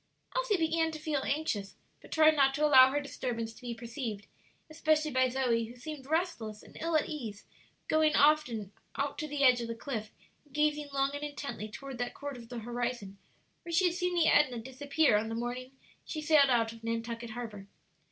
[0.35, 4.25] Elsie began to feel anxious, but tried not to allow her disturbance to be perceived,
[4.67, 7.45] especially by Zoe, who seemed restless and ill at ease,
[7.87, 10.09] going often out to the edge of the cliff
[10.43, 13.19] and gazing long and intently toward that quarter of the horizon
[13.61, 15.73] where she had seen the Edna disappear on the morning
[16.03, 17.67] she sailed out of Nantucket harbor.